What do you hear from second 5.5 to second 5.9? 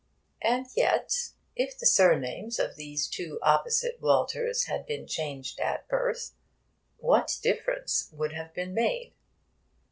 at